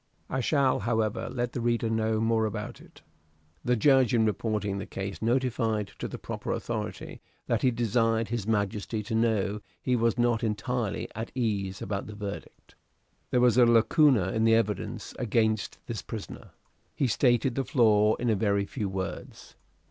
I 0.31 0.39
shall, 0.39 0.79
however, 0.79 1.29
let 1.29 1.51
the 1.53 1.61
reader 1.61 1.87
know 1.87 2.19
more 2.19 2.47
about 2.47 2.81
it. 2.81 3.03
The 3.63 3.75
judge 3.75 4.15
in 4.15 4.25
reporting 4.25 4.79
the 4.79 4.87
case 4.87 5.21
notified 5.21 5.91
to 5.99 6.07
the 6.07 6.17
proper 6.17 6.51
authority 6.53 7.21
that 7.45 7.61
he 7.61 7.69
desired 7.69 8.29
His 8.29 8.47
Majesty 8.47 9.03
to 9.03 9.13
know 9.13 9.61
he 9.79 9.95
was 9.95 10.17
not 10.17 10.43
entirely 10.43 11.07
at 11.13 11.31
ease 11.35 11.83
about 11.83 12.07
the 12.07 12.15
verdict. 12.15 12.73
There 13.29 13.41
was 13.41 13.59
a 13.59 13.65
lacuna 13.67 14.31
in 14.31 14.43
the 14.43 14.55
evidence 14.55 15.13
against 15.19 15.77
this 15.85 16.01
prisoner. 16.01 16.49
He 16.95 17.05
stated 17.05 17.53
the 17.53 17.63
flaw 17.63 18.15
in 18.15 18.31
a 18.31 18.35
very 18.35 18.65
few 18.65 18.89
words. 18.89 19.53